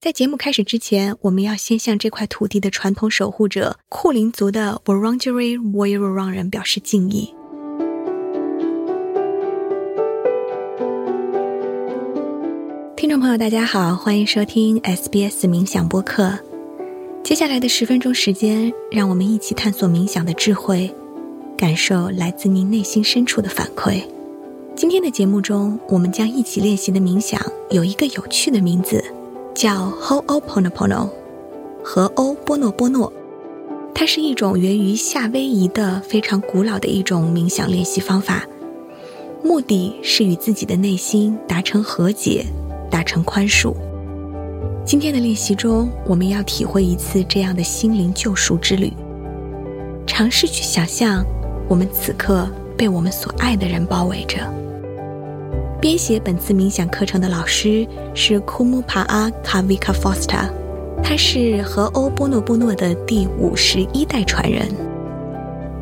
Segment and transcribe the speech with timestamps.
[0.00, 7.34] 在节目开始之前，我们要先向这块土地的传统守护者库林族的 Wurundjeri Woiwurrung 人表示敬意。
[12.94, 16.38] 听众朋友，大家好，欢迎收听 SBS 冥想播客。
[17.24, 20.94] 接下来的十分钟时间，让我们一起探索冥想的智慧，
[21.56, 24.00] 感受来自您内心深处的反馈。
[24.76, 29.04] 今天的节目中，我们将一起练习的冥想有一个有趣的名字，
[29.58, 31.08] 叫 Ho'oponopono，
[31.82, 33.12] 和欧波诺波诺。
[33.92, 38.46] 它是一种源于夏威夷的非常古老的一种冥想练习方法，
[39.42, 42.46] 目的是与自己的内心达成和解，
[42.88, 43.74] 达成宽恕。
[44.84, 48.92] 今天的练习中，我们要体会一次这样的心灵救赎之旅，
[50.06, 51.26] 尝试去想象
[51.68, 54.38] 我们此刻被我们所爱的人包围着。
[55.80, 60.50] 编写本次冥想课程的老师是库姆帕阿卡维卡 Foster，
[61.04, 64.68] 他是和欧波诺波诺的第五十一代传人。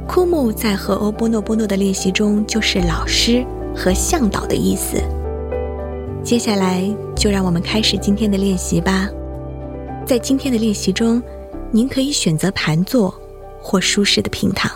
[0.07, 3.43] 库姆在和欧波诺波诺的练习中就是老师
[3.75, 4.99] 和向导的意思。
[6.23, 6.85] 接下来
[7.17, 9.09] 就让我们开始今天的练习吧。
[10.05, 11.23] 在今天的练习中，
[11.71, 13.15] 您可以选择盘坐
[13.63, 14.71] 或舒适的平躺。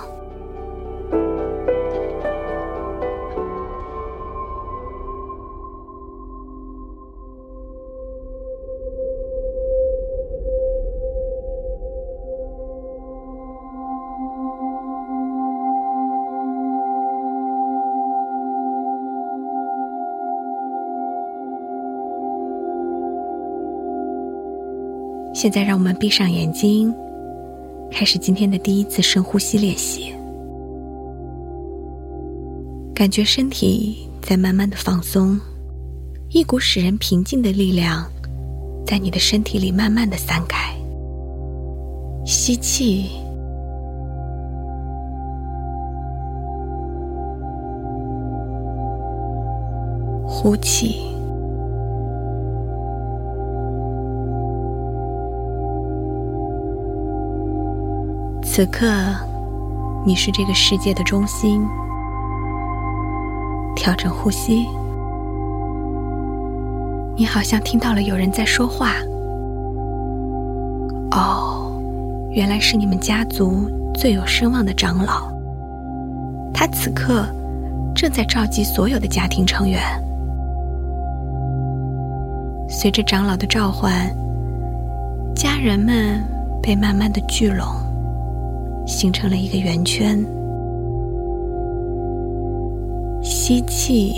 [25.41, 26.95] 现在，让我们闭上眼睛，
[27.91, 30.13] 开始今天的第一次深呼吸练习。
[32.95, 35.41] 感觉身体在慢慢的放松，
[36.29, 38.05] 一股使人平静的力量
[38.87, 40.75] 在你的身体里慢慢的散开。
[42.27, 43.07] 吸气，
[50.27, 51.10] 呼气。
[58.61, 58.87] 此刻，
[60.05, 61.67] 你是这个世界的中心。
[63.75, 64.69] 调整呼吸，
[67.17, 68.97] 你好像听到了有人在说话。
[71.13, 71.73] 哦，
[72.33, 75.33] 原来是你们家族最有声望的长老。
[76.53, 77.25] 他此刻
[77.95, 79.81] 正在召集所有的家庭成员。
[82.69, 84.15] 随着长老的召唤，
[85.35, 86.23] 家人们
[86.63, 87.67] 被慢慢的聚拢。
[88.91, 90.19] 形成了一个圆圈。
[93.23, 94.13] 吸气，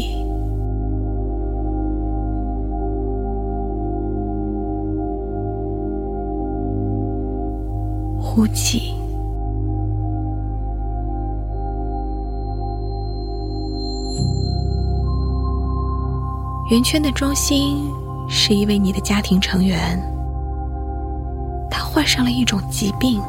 [8.18, 8.94] 呼气。
[16.70, 17.76] 圆圈的中心
[18.26, 20.02] 是一位你的家庭成员，
[21.70, 23.20] 他患上了一种疾病。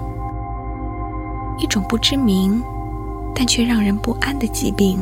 [1.64, 2.62] 一种不知名，
[3.34, 5.00] 但却让人不安的疾病。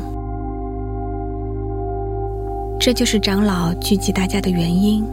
[2.79, 5.03] 这就是长老聚集大家的原因，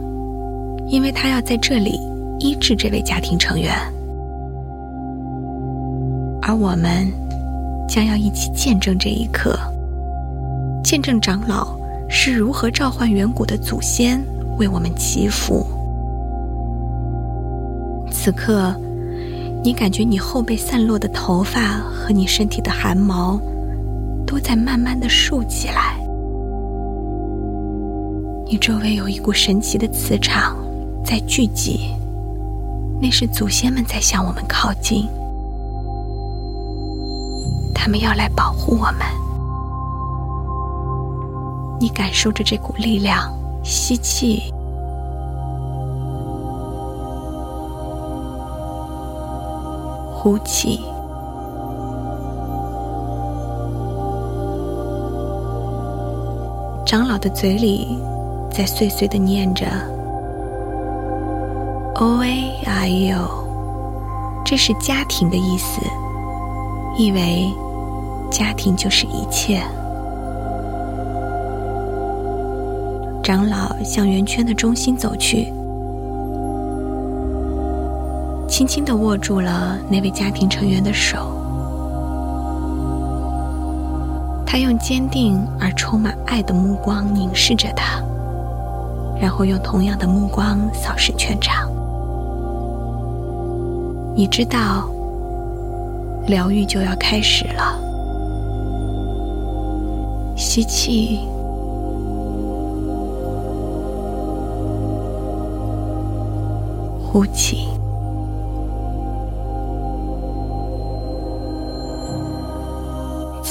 [0.85, 1.99] 因为他要在这里
[2.37, 3.73] 医治这位家庭成员，
[6.43, 7.11] 而我们
[7.87, 9.57] 将要一起见证这一刻，
[10.83, 11.75] 见证长老
[12.07, 14.23] 是如何召唤远古的祖先
[14.59, 15.65] 为我们祈福。
[18.11, 18.71] 此刻。
[19.61, 23.39] 你感觉你后背散落的头发和你身体的汗毛，
[24.25, 25.97] 都在慢慢的竖起来。
[28.47, 30.55] 你周围有一股神奇的磁场
[31.05, 31.91] 在聚集，
[33.01, 35.05] 那是祖先们在向我们靠近，
[37.75, 39.01] 他们要来保护我们。
[41.81, 43.31] 你感受着这股力量，
[43.63, 44.53] 吸气。
[50.21, 50.81] 呼气，
[56.85, 57.97] 长老的嘴里
[58.51, 59.65] 在碎碎的念着
[61.95, 63.45] “O A I O”，
[64.43, 65.79] 这是家庭的意思，
[66.97, 67.49] 意为
[68.29, 69.61] 家庭就是一切。
[73.23, 75.53] 长老向圆圈的中心走去。
[78.59, 81.31] 轻轻的握住了那位家庭成员的手，
[84.45, 88.03] 他用坚定而充满爱的目光凝视着他，
[89.17, 91.69] 然后用同样的目光扫视全场。
[94.13, 94.89] 你知道，
[96.27, 97.79] 疗愈就要开始了。
[100.35, 101.21] 吸气，
[107.01, 107.69] 呼气。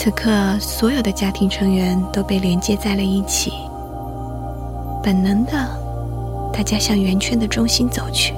[0.01, 3.53] 此刻，所有的家庭成员都被连接在了一起。
[5.03, 5.53] 本能的，
[6.53, 8.33] 大家向圆圈的中心走去。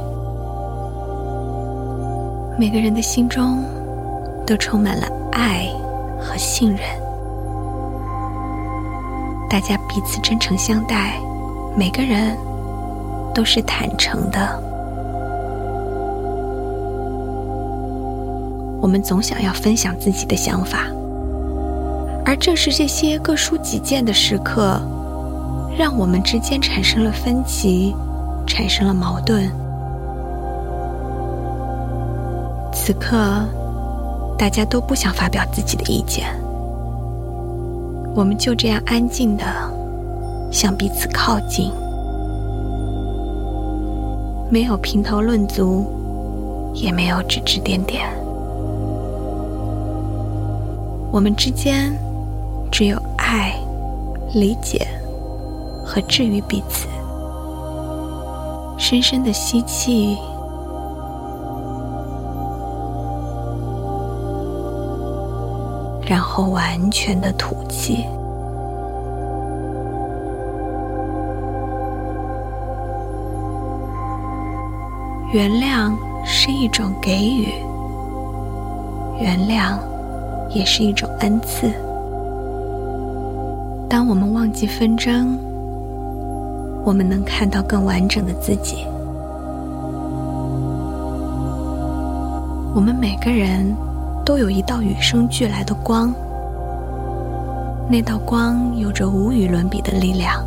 [2.59, 3.63] 每个人的心中
[4.47, 5.69] 都充满了爱
[6.19, 6.81] 和信任，
[9.51, 11.21] 大家彼此真诚相待，
[11.77, 12.35] 每个人
[13.35, 14.59] 都是坦诚的。
[18.81, 20.87] 我们总想要分享自己的想法，
[22.25, 24.81] 而正是这些各抒己见的时刻，
[25.77, 27.95] 让我们之间产生了分歧，
[28.47, 29.51] 产生了矛盾。
[32.73, 33.45] 此刻，
[34.39, 36.27] 大家都不想发表自己的意见，
[38.15, 39.45] 我们就这样安静的
[40.53, 41.73] 向彼此靠近，
[44.49, 45.85] 没有评头论足，
[46.75, 48.09] 也没有指指点点，
[51.11, 51.93] 我们之间
[52.71, 53.55] 只有爱、
[54.33, 54.87] 理解
[55.85, 56.89] 和治愈彼此。
[58.79, 60.17] 深深的吸气。
[66.07, 68.05] 然后完全的吐气。
[75.33, 75.95] 原谅
[76.25, 77.53] 是一种给予，
[79.21, 79.79] 原谅
[80.49, 81.73] 也是一种恩赐。
[83.91, 85.37] 当我们忘记纷争，
[86.85, 88.87] 我们能看到更完整的自己。
[92.73, 93.77] 我们每个人。
[94.23, 96.15] 都有一道与生俱来的光，
[97.91, 100.45] 那道光有着无与伦比的力量。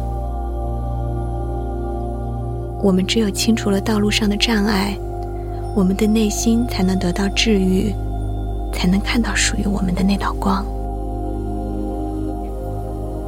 [2.82, 4.96] 我们只有清除了道路上的障碍，
[5.76, 7.94] 我们的内心才能得到治愈，
[8.72, 10.64] 才能看到属于我们的那道光。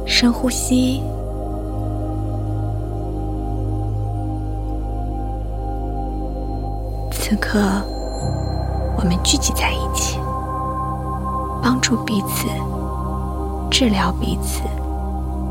[0.06, 1.02] 深呼吸，
[7.10, 7.60] 此刻
[8.96, 10.18] 我们聚集在一起。
[11.60, 12.46] 帮助彼此，
[13.68, 14.62] 治疗彼此，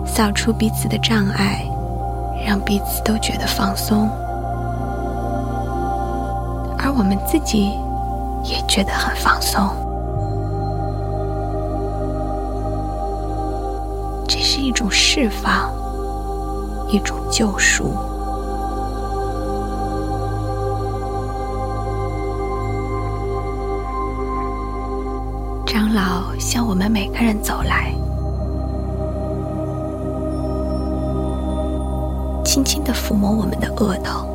[0.06, 1.66] 扫除彼此的障碍，
[2.48, 4.10] 让彼此都觉得放松，
[6.78, 7.72] 而我们自己
[8.46, 9.85] 也觉得很放松。
[14.28, 15.72] 这是一种释放，
[16.90, 17.94] 一种救赎。
[25.66, 27.94] 长老向我们每个人走来，
[32.44, 34.26] 轻轻的抚摸我们的额头。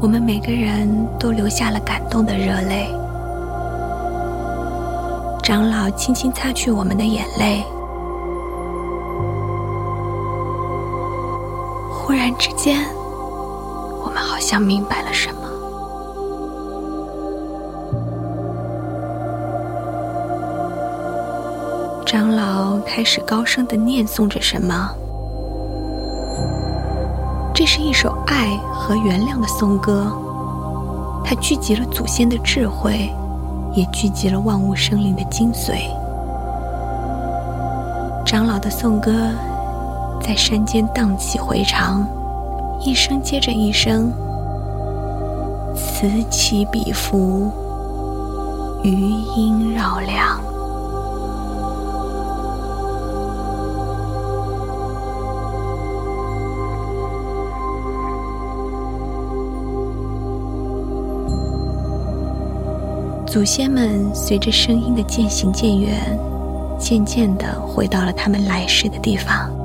[0.00, 0.88] 我们每个人
[1.18, 2.88] 都流下了感动的热泪。
[5.42, 7.64] 长老轻轻擦去我们的眼泪。
[12.08, 12.86] 忽然之间，
[14.02, 15.42] 我们好像明白了什么。
[22.06, 24.88] 长老开始高声的念诵着什么？
[27.52, 30.10] 这是一首爱和原谅的颂歌，
[31.22, 33.12] 它聚集了祖先的智慧，
[33.74, 35.74] 也聚集了万物生灵的精髓。
[38.24, 39.12] 长老的颂歌
[40.20, 42.06] 在山间荡气回肠，
[42.80, 44.12] 一声接着一声，
[45.74, 47.50] 此起彼伏，
[48.82, 50.38] 余音绕梁。
[63.26, 66.18] 祖先们随着声音的渐行渐远，
[66.78, 69.57] 渐渐的回到了他们来时的地方。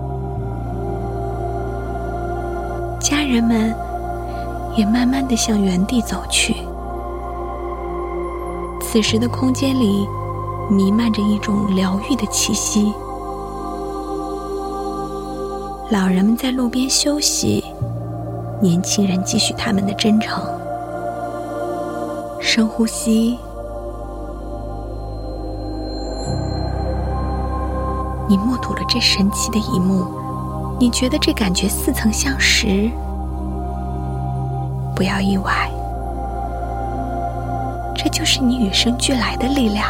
[3.13, 3.71] 家人们
[4.75, 6.55] 也慢慢的向原地走去。
[8.81, 10.07] 此时的空间里
[10.67, 12.91] 弥漫着一种疗愈的气息。
[15.91, 17.63] 老人们在路边休息，
[18.59, 20.43] 年轻人继续他们的真诚。
[22.41, 23.37] 深呼吸。
[28.27, 30.07] 你目睹了这神奇的一幕，
[30.79, 32.89] 你觉得这感觉似曾相识？
[34.95, 35.69] 不要意外，
[37.95, 39.87] 这就是你与生俱来的力量，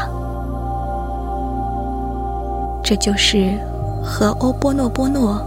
[2.84, 3.60] 这就是
[4.04, 5.42] 和欧波诺波诺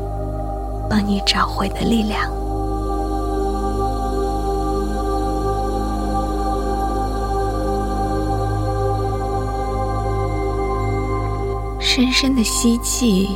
[0.88, 2.30] 帮你找回的力量。
[11.80, 13.30] 深深的吸气，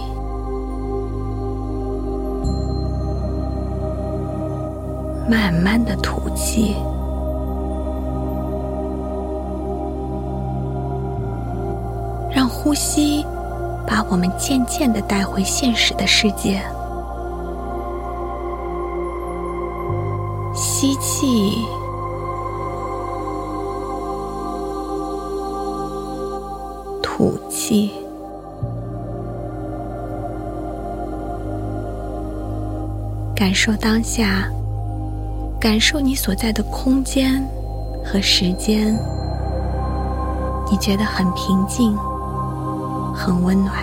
[5.29, 6.77] 慢慢的吐气。
[12.33, 13.25] 让呼吸，
[13.87, 16.62] 把我们渐渐的带回现实的世界。
[20.55, 21.59] 吸气，
[27.03, 27.93] 吐气，
[33.35, 34.49] 感受当下，
[35.61, 37.47] 感受你所在的空间
[38.02, 38.97] 和时间，
[40.71, 41.95] 你觉得很平静。
[43.14, 43.75] 很温暖，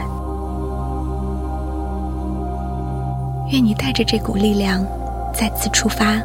[3.52, 4.84] 愿你带着这股力量
[5.32, 6.20] 再次出发，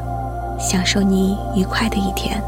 [0.59, 2.43] 享受你愉快的一天。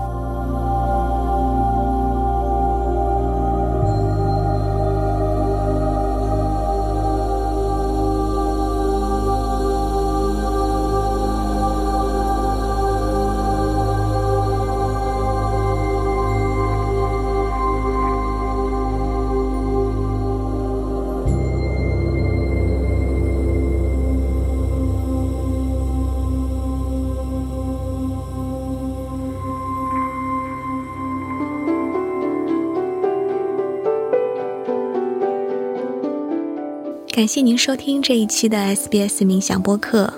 [37.14, 40.12] 感谢您收听这一期的 SBS 冥想播客，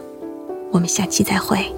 [0.72, 1.70] 我们下期再会。